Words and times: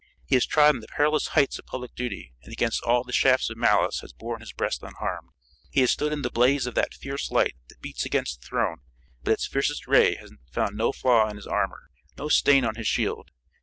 He 0.25 0.33
has 0.35 0.47
trodden 0.47 0.81
the 0.81 0.87
perilous 0.87 1.27
heights 1.37 1.59
of 1.59 1.67
public 1.67 1.93
duty, 1.93 2.33
and 2.41 2.51
against 2.51 2.81
all 2.81 3.03
the 3.03 3.13
shafts 3.13 3.51
of 3.51 3.57
malice 3.57 3.99
has 4.01 4.13
borne 4.13 4.39
his 4.39 4.51
breast 4.51 4.81
unharmed. 4.81 5.29
He 5.69 5.81
has 5.81 5.91
stood 5.91 6.11
in 6.11 6.23
the 6.23 6.31
blaze 6.31 6.65
of 6.65 6.73
'that 6.73 6.95
fierce 6.95 7.29
light 7.29 7.53
that 7.69 7.81
beats 7.81 8.03
against 8.03 8.41
the 8.41 8.47
throne,' 8.47 8.81
but 9.23 9.33
its 9.33 9.45
fiercest 9.45 9.85
ray 9.85 10.15
has 10.15 10.31
found 10.51 10.75
no 10.75 10.91
flaw 10.91 11.29
in 11.29 11.35
his 11.35 11.45
armor, 11.45 11.91
no 12.17 12.29
stain 12.29 12.65
on 12.65 12.73
his 12.73 12.87
shield. 12.87 13.29